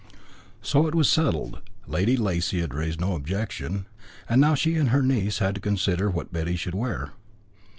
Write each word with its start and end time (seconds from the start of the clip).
So 0.63 0.87
it 0.87 0.95
was 0.95 1.07
settled. 1.07 1.61
Lady 1.85 2.17
Lacy 2.17 2.61
had 2.61 2.73
raised 2.73 2.99
no 2.99 3.13
objection, 3.13 3.85
and 4.27 4.41
now 4.41 4.55
she 4.55 4.73
and 4.73 4.89
her 4.89 5.03
niece 5.03 5.37
had 5.37 5.53
to 5.53 5.61
consider 5.61 6.09
what 6.09 6.33
Betty 6.33 6.55
should 6.55 6.73
wear. 6.73 7.11